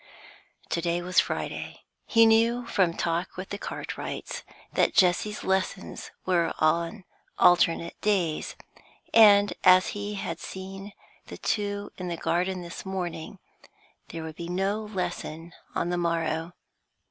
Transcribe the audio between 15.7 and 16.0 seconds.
on the